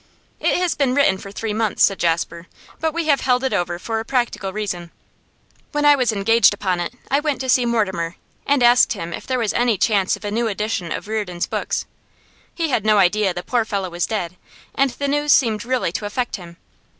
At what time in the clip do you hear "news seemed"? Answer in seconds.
15.07-15.65